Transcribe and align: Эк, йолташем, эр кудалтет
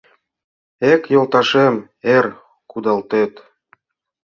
Эк, 0.91 1.01
йолташем, 1.13 1.75
эр 2.15 2.25
кудалтет 2.69 3.33